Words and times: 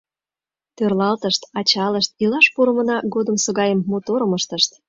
Тӧрлатышт, 0.75 1.41
ачалышт, 1.59 2.11
илаш 2.23 2.45
пурымына 2.53 2.97
годымсо 3.13 3.49
гайым 3.59 3.79
моторым 3.91 4.31
ыштышт. 4.37 4.71